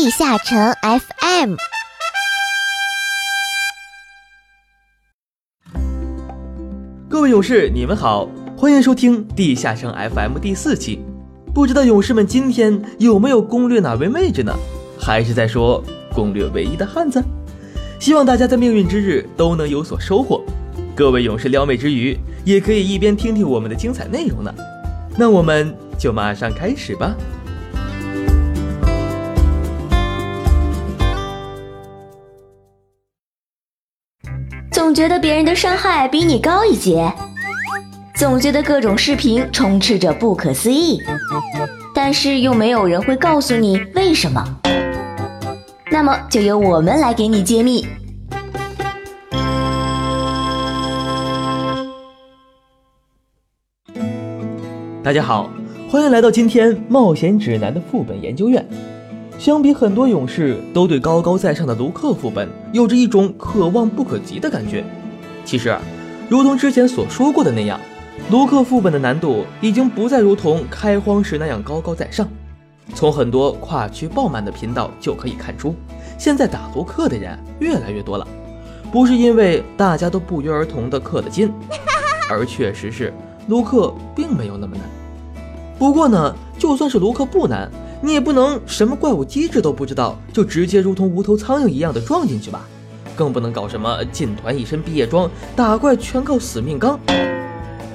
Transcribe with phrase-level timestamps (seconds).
[0.00, 0.56] 地下城
[1.10, 1.56] FM。
[7.08, 11.00] 各位勇士，你们好，欢迎收听地下城 FM 第四期。
[11.52, 14.54] 不知道勇士们今天有没有攻略哪位妹子呢？
[15.00, 15.82] 还是在说
[16.14, 17.20] 攻略唯一的汉子？
[17.98, 20.44] 希望大家在命运之日都能有所收获。
[20.94, 24.54] 各位勇士撩妹之余，也可以一边听听我们的精彩内容呢。
[25.16, 27.16] 那我们就马上开始吧。
[34.88, 37.12] 总觉得别人的伤害比你高一截，
[38.14, 40.98] 总觉得各种视频充斥着不可思议，
[41.94, 44.42] 但是又没有人会告诉你为什么。
[45.90, 47.86] 那么就由我们来给你揭秘。
[55.04, 55.50] 大家好，
[55.90, 58.66] 欢迎来到今天冒险指南的副本研究院。
[59.38, 64.84] 相比很多勇士都对高高在上的卢克副本有着一种可望不可及的感觉。
[65.44, 65.78] 其实，
[66.28, 67.78] 如同之前所说过的那样，
[68.32, 72.28] 卢克副本的难度已经不再如同开荒时那样高高在上。
[72.94, 75.72] 从很多跨区爆满的频道就可以看出，
[76.18, 78.26] 现在打卢克的人越来越多了。
[78.90, 81.52] 不是因为大家都不约而同的氪了金，
[82.28, 83.14] 而确实是
[83.46, 84.82] 卢克并没有那么难。
[85.78, 92.66] 不过呢，就算是卢克不难，你也不能什么怪物机制都不知道就直接如同无头苍蝇一样的撞进去吧？
[93.16, 96.98] 更不能搞什么进团一身毕业装，打怪全靠死命刚。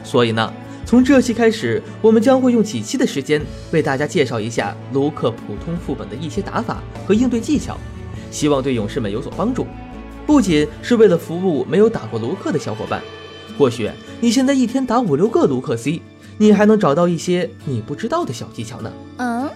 [0.03, 0.51] 所以呢，
[0.85, 7.77] 从这期开始，我们将会用几期的时间为大家介绍一下卢克普通副本的一些打法和应对技巧，
[8.29, 9.65] 希望对勇士们有所帮助。
[10.25, 13.01] 不仅是为了服务没有打过卢克的小伙伴，
[13.57, 16.01] 或许你现在一天打五六个卢克 C。
[16.39, 18.91] 你还能找到一些你不知道的小技巧呢。
[19.17, 19.47] 嗯，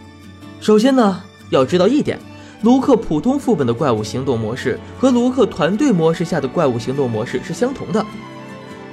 [0.60, 2.20] 首先呢，要知道一点，
[2.64, 8.06] 卢克普通副本的怪物行动模式和卢克团队模式下的怪物行动模式是相同的，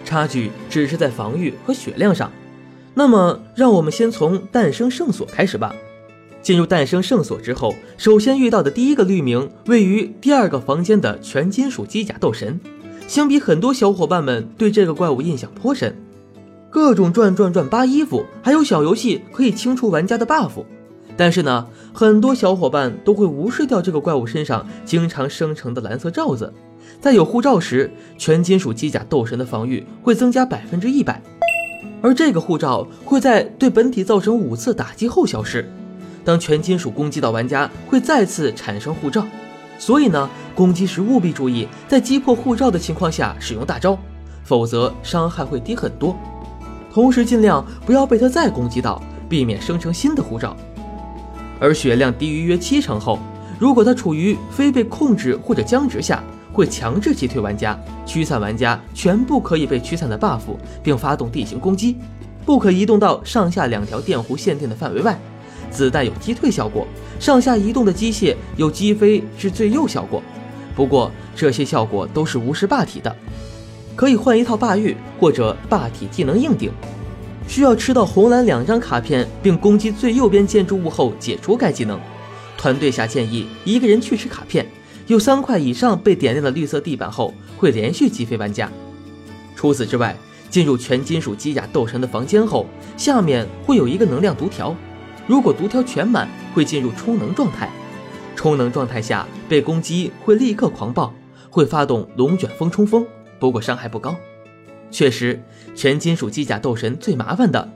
[0.05, 2.30] 差距只是在防御和血量上。
[2.95, 5.74] 那么，让我们先从诞生圣所开始吧。
[6.42, 12.61] 进入诞生圣所之后，首先遇到的第一个绿名位于第二个房间的全金属机甲斗神。
[13.08, 15.97] 相比很多小伙伴们对这个怪物印象颇深。
[16.70, 20.64] 各种转转转扒衣服，还有小游戏可以清除玩家的 buff，
[21.17, 26.52] 但是呢，很多小伙伴都会无视掉这个怪物身上经常生成的蓝色罩子。
[27.01, 31.23] 在有护罩时，全金属机甲斗神的防御会增加百分之一百，
[32.03, 35.70] 而这个护罩会在对本体造成五次打击后消失。
[36.24, 39.27] 当全金属攻击到玩家，会再次产生护罩。
[39.79, 43.98] 所以呢，攻击时务必注意在击破护罩的情况下使用大招，
[44.42, 46.17] 否则伤害会低很多。
[46.92, 50.57] 同时，尽量不要被他再攻击到，避免生成新的护照。
[51.64, 53.19] 而血量低于约七成后，
[53.58, 60.42] 如果他处于非被控制或者僵直下，会强制击退玩家，驱散玩家全部可以被驱散的 buff，
[60.83, 61.97] 并发动地形攻击，
[62.45, 65.19] 不可移动到上下两条电弧限定的范围外。
[65.70, 66.86] 子弹有击退效果，
[67.19, 70.23] 上下移动的机械有击飞至最右效果。
[70.77, 73.17] 不过这些效果都是无视霸体的。
[73.97, 76.70] 可以换一套霸域或者霸体技能硬顶，
[77.46, 82.00] 需要吃到红蓝两张卡片，并攻击最右边建筑物后解除该技能。
[82.56, 84.66] 团队下建议一个人去吃卡片，
[85.06, 88.70] 有三块以上被点亮的绿色地板后会连续击飞玩家。
[89.55, 90.16] 除此之外，
[90.48, 92.66] 进入全金属机甲斗神的房间后，
[92.96, 94.74] 下面会有一个能量读条，
[95.26, 97.70] 如果读条全满，会进入充能状态。
[98.34, 101.14] 充能状态下被攻击会立刻狂暴，
[101.50, 103.06] 会发动龙卷风冲锋。
[103.38, 104.16] 不过伤害不高，
[104.90, 105.42] 确实，
[105.74, 107.70] 全金属机甲斗神最麻烦的，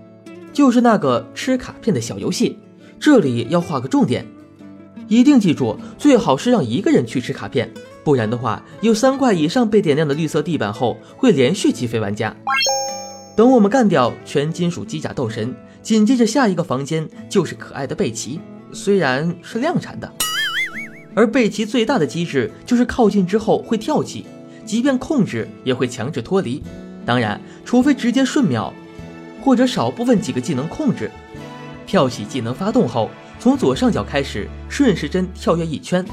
[0.52, 2.58] 就是那个吃卡片的小游戏。
[3.00, 4.26] 这里要画个重点，
[5.08, 7.70] 一定记住，最好是让一个人去吃卡片，
[8.02, 12.34] 不然的话，有三块以上被点亮的绿色地板后，会连续击飞玩家。
[13.36, 18.40] 等我们干掉全金属机甲斗神，紧接着下一个房间就是可爱的贝奇，
[18.72, 20.12] 虽然是量产的，
[21.14, 24.26] 而贝奇最大的机制就是靠近之后会跳起。
[24.64, 26.62] 即便控制也会强制脱离，
[27.08, 28.70] 当然，除非直接瞬秒，
[29.42, 31.10] 或者少部分几个技能控制。
[31.86, 33.08] 跳起技能发动后，
[33.40, 36.04] 从左上角开始顺时针跳跃一圈，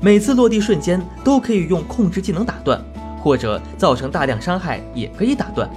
[0.00, 2.82] 每次落地瞬间都可以用控制技能打断，
[3.22, 5.68] 或者造成大量伤害也可以打断。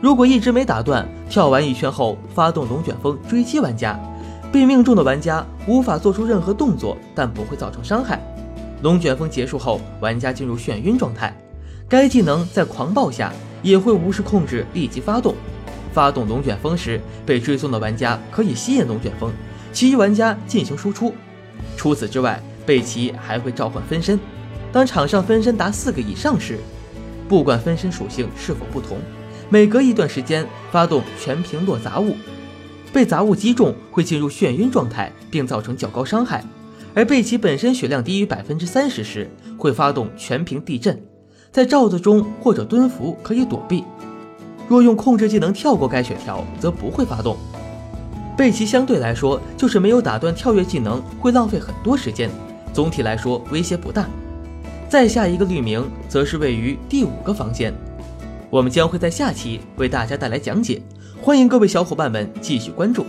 [0.00, 4.00] 如果一直没打断，跳完一圈后发动龙卷风追击玩家，
[4.50, 8.18] 被命中的玩家无法做出任何动作，但不会造成伤害。
[8.80, 11.36] 龙卷风结束后，玩家进入眩晕状态。
[11.86, 13.30] 该技能在狂暴下
[13.66, 15.34] 也会无视控制立即发动。
[15.92, 19.32] 发动龙卷风时，被追踪的玩家可以吸引龙卷风，
[19.72, 21.12] 其余玩家进行输出。
[21.76, 24.20] 除此之外，贝奇还会召唤分身。
[24.72, 26.58] 当场上分身达四个以上时，
[27.28, 28.98] 不管分身属性是否不同，
[29.48, 32.14] 每隔一段时间发动全屏落杂物，
[32.92, 36.44] 被杂物击中会进入眩晕状态，并造成较高伤害。
[36.94, 39.28] 而贝奇本身血量低于百分之三十时，
[39.58, 41.02] 会发动全屏地震，
[41.56, 43.82] 在罩子中或者蹲伏可以躲避。
[44.68, 47.34] 若用控制技能跳过该血条，则不会发动。
[48.36, 52.28] 贝奇相对来说就是没有打断跳跃技能，会浪费很多时间。
[52.74, 54.06] 总体来说威胁不大。
[54.86, 57.72] 再下一个绿名则是位于第五个房间，
[58.50, 60.82] 我们将会在下期为大家带来讲解，
[61.22, 63.06] 欢迎各位小伙伴们继续关注。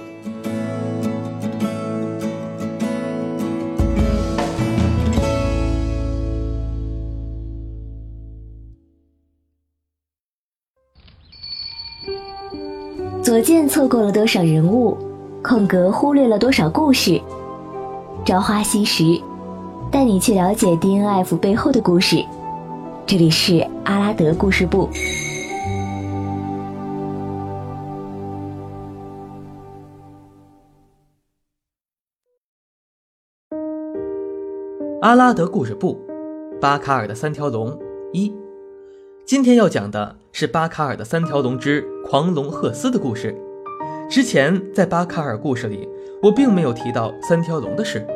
[13.37, 14.97] 左键错过了多少人物，
[15.43, 17.21] 空格忽略了多少故事。
[18.25, 19.03] 朝花夕拾，
[19.91, 22.25] 带你去了解 DNF 背后的故事。
[23.05, 24.89] 这里是阿拉德故事部。
[35.03, 35.95] 阿拉德故事部，
[36.59, 37.79] 巴卡尔的三条龙
[38.13, 38.33] 一。
[39.27, 43.35] 今天要讲的是巴卡尔的三条龙之狂龙赫斯的故事。
[44.09, 45.85] 之前在巴卡尔故事里，
[46.23, 48.07] 我并没有提到三条龙的事，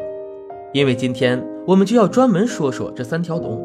[0.71, 3.61] 因为今天我们就要专门说说这三条龙。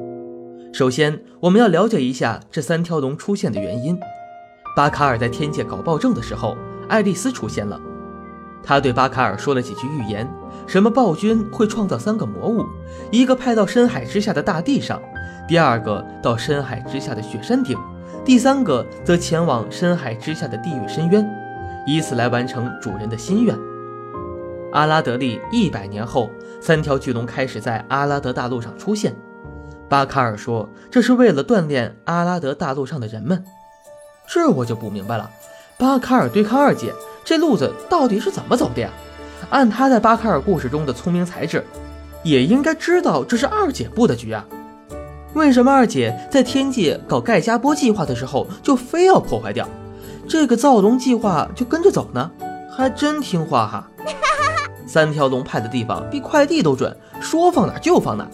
[0.73, 3.97] 首先，我们要了解一下这三条龙出现的原因。
[4.75, 6.57] 巴卡尔在天界搞暴政的时候，
[6.89, 7.81] 爱丽丝出现了，
[8.61, 10.29] 他对巴卡尔说了几句预言，
[10.67, 12.65] 什么暴君会创造三个魔物，
[13.11, 15.01] 一个派到深海之下的大地上。
[15.47, 17.79] 第二个到深海之下的雪山顶，
[18.25, 21.25] 第三个则前往深海之下的地狱深渊，
[21.87, 23.57] 以此来完成主人的心愿。
[24.73, 26.29] 阿拉德利一百年后，
[26.61, 29.15] 三条巨龙开始在阿拉德大陆上出现。
[29.89, 33.45] 巴卡尔说，这是为了锻炼阿拉德大陆上的人们。
[34.27, 35.31] 这我就不明白了，
[35.79, 36.93] 巴卡尔对抗二姐
[37.25, 38.91] 这路子到底是怎么走的呀？
[39.51, 41.65] 按他在巴卡尔故事中的聪明才智，
[42.23, 44.45] 也应该知道这是二姐布的局啊。
[45.35, 49.69] 为什么二姐在天界搞盖加波计划的时候就非要破坏掉
[50.27, 52.31] 这个造龙计划就跟着走呢？
[52.71, 53.91] 还真听话哈！
[54.87, 58.27] 三条龙派的地方比快递都准，说放哪就放哪。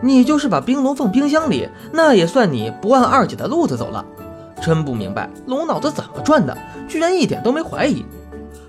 [0.00, 4.04] 你就是把冰龙放冰箱里，那也算你不按二姐的路子走了。
[4.60, 6.56] 真不明白龙脑子怎么转的，
[6.88, 8.04] 居然一点都没怀疑。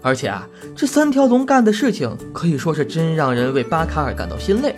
[0.01, 4.75] 而且啊，这三条龙干的事情可以说是真让人为巴卡尔感到心累。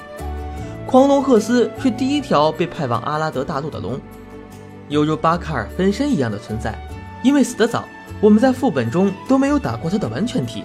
[0.87, 3.99] 狂龙赫斯是第一条被派往阿拉德大陆的龙，
[4.89, 6.73] 犹如巴卡尔分身一样的存在。
[7.23, 7.85] 因为死得早，
[8.19, 10.63] 我们在副本中都没有打过他的完全体。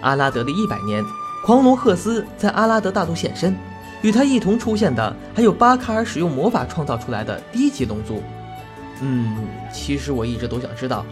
[0.00, 1.02] 阿拉德的一百年，
[1.44, 3.56] 狂龙赫斯在阿拉德大陆现身，
[4.02, 8.20] 与他一同出现的还有巴卡尔使用魔法创造出来的低级龙族。
[9.00, 11.06] 嗯，其实我一直都想知道，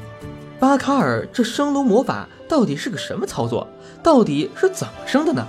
[0.64, 3.68] 巴卡尔这生龙魔法到底是个什么操作，
[4.02, 5.46] 到底是怎么生的呢？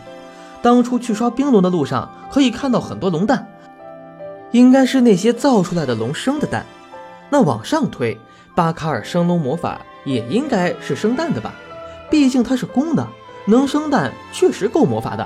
[0.61, 3.47] 当初去刷冰龙的路上，可以看到很多龙蛋，
[4.51, 6.65] 应该是那些造出来的龙生的蛋。
[7.29, 8.17] 那往上推，
[8.53, 11.53] 巴卡尔生龙魔法也应该是生蛋的吧？
[12.11, 13.07] 毕竟它是公的，
[13.45, 15.25] 能生蛋确实够魔法的。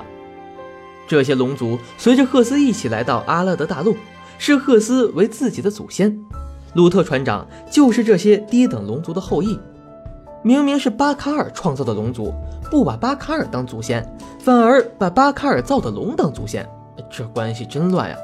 [1.07, 3.97] 这些龙族随着赫斯一起来到阿勒德大陆，
[4.37, 6.15] 视赫斯为自己的祖先。
[6.75, 9.59] 鲁特船长就是这些低等龙族的后裔。
[10.41, 12.33] 明明是巴卡尔创造的龙族，
[12.71, 14.05] 不把巴卡尔当祖先，
[14.39, 16.67] 反而把巴卡尔造的龙当祖先，
[17.09, 18.15] 这关系真乱呀！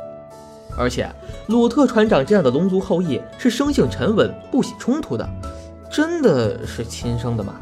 [0.78, 1.10] 而且
[1.48, 5.30] 鲁特船长这样的龙族后裔是生性沉稳、不喜冲突的，
[5.92, 7.56] 真的是亲生的吗？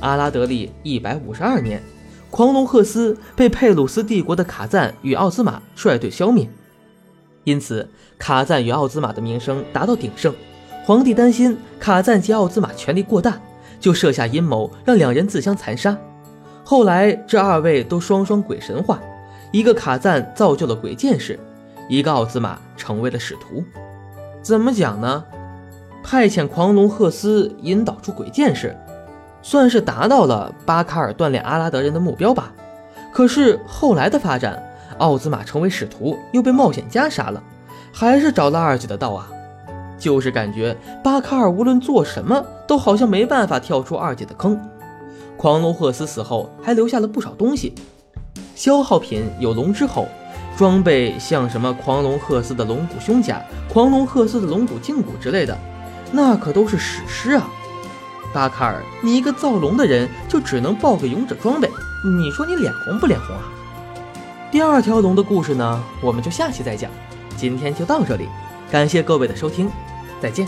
[0.00, 1.80] 阿拉德利一百五十二年，
[2.30, 6.48] 狂龙赫斯被佩鲁斯帝国的卡赞与奥兹玛率队消灭，
[7.44, 7.88] 因此
[8.18, 10.34] 卡赞与奥兹玛的名声达到鼎盛。
[10.84, 13.40] 皇帝担心卡赞及奥兹玛权力过大。
[13.82, 15.98] 就设下阴谋，让两人自相残杀。
[16.62, 19.00] 后来这二位都双双鬼神化，
[19.50, 21.38] 一个卡赞造就了鬼剑士，
[21.88, 23.64] 一个奥兹玛成为了使徒。
[24.40, 25.24] 怎么讲呢？
[26.04, 28.76] 派遣狂龙赫斯引导出鬼剑士，
[29.42, 32.52] 算是达到了巴卡尔锻炼阿拉德人的目标吧。
[33.12, 34.62] 可是后来的发展，
[34.98, 37.42] 奥兹玛成为使徒，又被冒险家杀了，
[37.92, 39.28] 还是找了二姐的道啊。
[40.02, 44.60] 就是感觉巴卡尔无论做什么都好像没办法跳出二姐的坑。
[45.36, 47.72] 狂龙赫斯死后还留下了不少东西，
[48.56, 50.08] 消耗品有龙之后，
[50.56, 53.40] 装备像什么狂龙赫斯的龙骨胸甲、
[53.72, 55.56] 狂龙赫斯的龙骨胫骨之类的，
[56.10, 57.48] 那可都是史诗啊！
[58.34, 61.70] 巴卡尔，你一个造龙的人就只能报个勇者装备，
[62.18, 63.42] 你说你脸红不脸红啊？
[64.50, 66.90] 第二条龙的故事呢，我们就下期再讲。
[67.36, 68.28] 今天就到这里，
[68.70, 69.68] 感谢各位的收听，
[70.22, 70.46] 再见。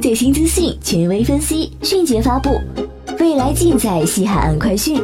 [0.00, 2.50] 最新资讯，权威分析，迅捷发布，
[3.18, 5.00] 未来尽在西海岸快讯。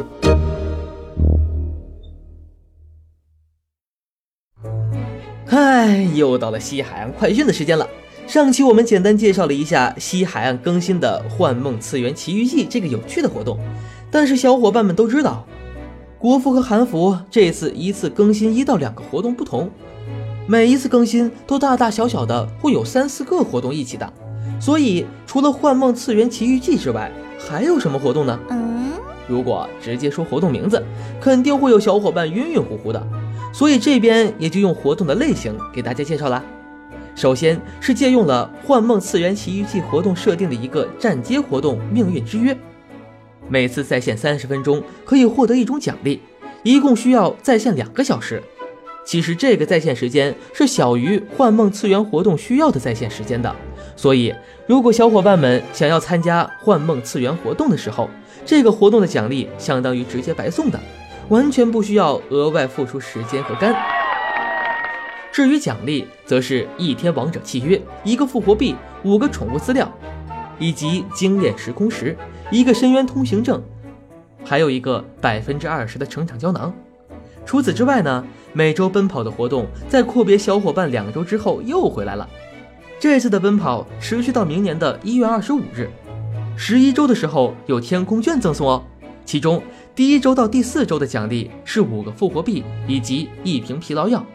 [5.45, 7.89] 嗨，又到了西海岸快讯的时间了。
[8.29, 13.57] 上期我们简单介绍了一下西海岸更新的《幻梦次元奇遇记》这个有趣的活动，
[14.11, 15.43] 但是小伙伴们都知道，
[16.19, 19.67] 国服和韩服这次一次更新一到两个活动不同，
[20.45, 24.13] 每一次更新都大大小小的会有三四个活动一起的，
[24.61, 28.39] 所以除了《幻梦次元奇遇记》之外，还有什么活动呢？
[28.51, 28.91] 嗯，
[29.27, 30.85] 如果直接说活动名字，
[31.19, 33.07] 肯定会有小伙伴晕晕乎乎的。
[33.51, 36.43] 所以这边也就用活动的类型给大家介绍啦。
[37.19, 42.57] 首先是借用了《幻梦次元奇遇记》活动设定的一个站街活动“命运之约”，
[43.49, 46.21] 每次在线三十分钟可以获得一种奖励，
[46.63, 48.41] 一共需要在线两个小时。
[49.03, 53.53] 其实这个在线时间是小于幻梦次元活动需要的在线时间的，
[53.97, 54.33] 所以
[54.65, 58.09] 如果小伙伴们想要参加幻梦次元活动的时候，
[58.45, 60.79] 这个活动的奖励相当于直接白送的。
[61.27, 63.98] 完全不需要额外付出时间和肝。
[65.31, 69.91] 至于奖励，则是一天王者契约、一个复活币、五个宠物资料，
[70.57, 72.17] 以及精炼时空石、
[72.51, 73.61] 一个深渊通行证，
[74.43, 76.73] 还有一个百分之二十的成长胶囊。
[77.45, 82.27] 除此之外呢，每周奔跑的活动在阔别小伙伴两周之后又回来了。
[82.99, 85.89] 这次的奔跑持续到明年的一月二十五日。
[86.57, 88.83] 十一周的时候有天空券赠送哦，
[89.25, 89.61] 其中。
[89.95, 94.25] 第一周到第四周的奖励是五个复活币以及一瓶疲劳药，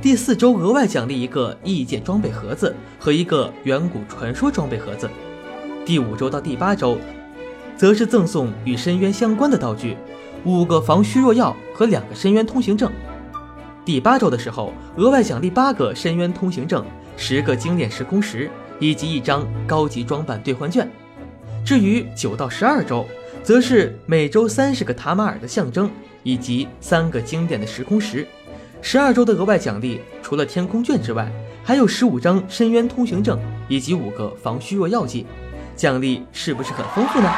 [0.00, 5.10] 第四周额外奖励一个异界装备盒子和一个远古传说装备盒子。
[5.84, 6.96] 第五周到第八周，
[7.76, 9.96] 则是赠送与深渊相关的道具，
[10.44, 12.92] 五个防虚弱药和两个深渊通行证。
[13.84, 16.84] 第八周的时候，额外奖励八个深渊通行证、
[17.16, 20.88] 十个精炼时空石以及一张高级装扮兑换券。
[21.64, 23.04] 至于九到十二周，
[23.42, 25.90] 则是每周三十个塔马尔的象征，
[26.22, 28.24] 以及三个经典的时空石。
[28.80, 31.30] 十二周的额外奖励，除了天空卷之外，
[31.64, 35.26] 还有十五张深渊通行证以及五个防虚弱药剂。
[35.76, 37.28] 奖励是不是很丰富呢？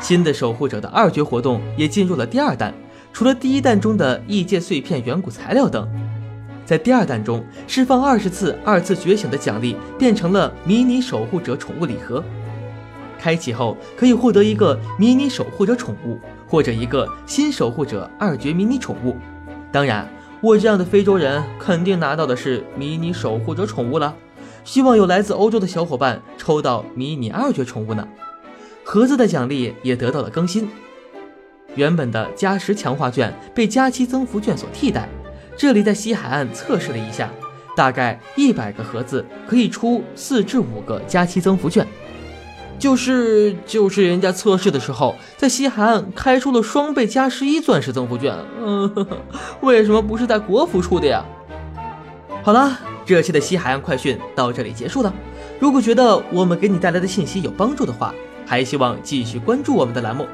[0.00, 2.74] 新的守护者的二绝活动也进入了第二弹，
[3.12, 5.88] 除了第一弹中的异界碎片、远古材料等，
[6.64, 12.22] 在第二弹中释放二十次二次觉醒的奖励，变成了迷你守护者宠物礼盒。
[13.18, 19.16] 开启后可以获得一个迷你守护者宠物，或者一个新守护者二绝迷你宠物。
[19.72, 20.08] 当然，
[20.40, 24.14] 我这样的非洲人肯定拿到的是迷你守护者宠物了。
[24.64, 28.06] 希望有来自欧洲的小伙伴抽到迷你二绝宠物呢。
[28.84, 30.68] 盒子的奖励也得到了更新，
[31.74, 35.08] 原本的加时强化券被加七增幅券所替代。
[35.56, 37.30] 这里在西海岸测试了一下，
[37.76, 41.86] 大概一百个盒子可以出四至五个加七增幅券。
[42.78, 49.06] 就是就是人家测试的时候，在西海岸开出了双倍加十一钻石增幅券，嗯，
[49.60, 51.24] 为什么不是在国服出的呀？
[52.42, 55.12] 好了，这期的西海岸快讯到这里结束了。
[55.58, 58.14] 如果觉得我们给你带来的信息有帮助的话，
[58.46, 60.26] 还希望继续关注我们的栏目。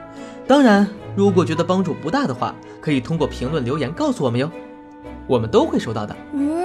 [0.47, 0.87] 当然，
[1.17, 4.51] 如果觉得帮助不大的话，可以通过评论留言告诉我们哟，
[5.27, 6.15] 我们都会收到的。
[6.35, 6.64] 嗯。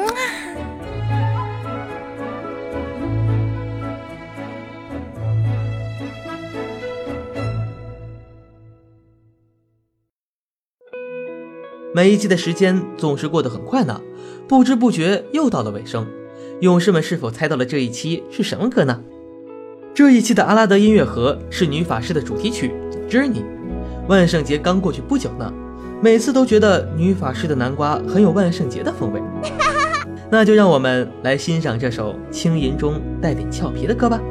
[11.92, 14.00] 每一季的时间总是过得很快呢，
[14.48, 16.06] 不知不觉又到了尾声。
[16.60, 19.02] 勇士们是否猜到了这一期是什么歌呢？
[19.92, 22.72] 这一期的阿拉德音乐盒是女法师的主题曲
[23.10, 23.42] 《Journey》。
[24.08, 25.52] 万圣节刚过去不久呢，
[26.00, 29.20] 每次都觉得女法师的南瓜很有万圣节的风味。
[30.30, 34.22] 那就让我们来欣赏这首轻吟中带点俏皮的歌吧。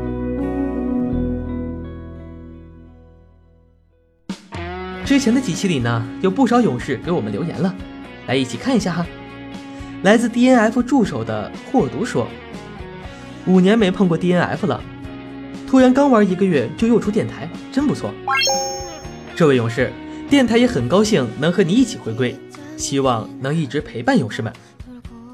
[5.08, 7.74] 之前的几期里呢，有不少勇士给我们留言了，
[8.26, 9.06] 来一起看一下哈。
[10.02, 12.28] 来自 DNF 助手的霍毒说
[13.48, 14.78] ：“五年没碰过 DNF 了，
[15.66, 18.12] 突然刚玩一个月就又出电台，真不错。”
[19.34, 19.90] 这位勇士，
[20.28, 22.38] 电台也很高兴能和你一起回归，
[22.76, 24.52] 希望能一直陪伴勇士们。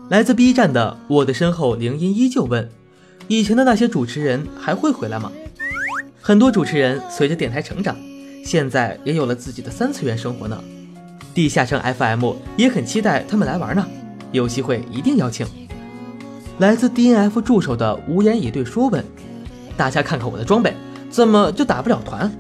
[0.09, 2.71] 来自 B 站的我的身后铃音依旧问
[3.27, 5.33] ：“以前的那些主持人还会回来吗？”
[6.23, 7.97] 很多主持人随着电台成长。
[8.45, 10.63] 现在也有了自己的三次元生活呢。
[11.33, 13.85] 地下城 FM 也很期待他们来玩呢，
[14.31, 15.47] 有机会一定邀请。
[16.59, 19.05] 来自 DNF 助手的无言以对说问
[19.77, 20.73] ：“大家看看我的装备，
[21.11, 22.31] 怎么就打不了团？”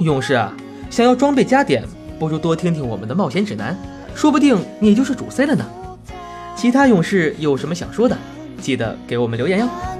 [0.00, 0.52] 勇士啊，
[0.90, 1.82] 想要装备加点，
[2.18, 3.74] 不如多听听我们的冒险指南，
[4.14, 5.64] 说不定你就是主 C 了呢。
[6.54, 8.18] 其他勇士有什么想说的，
[8.60, 9.91] 记得给我们留言哟。